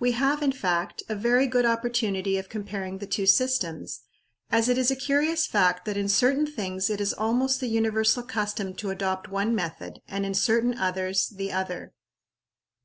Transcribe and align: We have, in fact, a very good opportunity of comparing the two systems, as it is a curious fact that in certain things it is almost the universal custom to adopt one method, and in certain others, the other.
We 0.00 0.10
have, 0.18 0.42
in 0.42 0.50
fact, 0.50 1.04
a 1.08 1.14
very 1.14 1.46
good 1.46 1.64
opportunity 1.64 2.36
of 2.38 2.48
comparing 2.48 2.98
the 2.98 3.06
two 3.06 3.24
systems, 3.24 4.00
as 4.50 4.68
it 4.68 4.76
is 4.76 4.90
a 4.90 4.96
curious 4.96 5.46
fact 5.46 5.84
that 5.84 5.96
in 5.96 6.08
certain 6.08 6.44
things 6.44 6.90
it 6.90 7.00
is 7.00 7.12
almost 7.12 7.60
the 7.60 7.68
universal 7.68 8.24
custom 8.24 8.74
to 8.74 8.90
adopt 8.90 9.28
one 9.28 9.54
method, 9.54 10.00
and 10.08 10.26
in 10.26 10.34
certain 10.34 10.76
others, 10.76 11.28
the 11.28 11.52
other. 11.52 11.92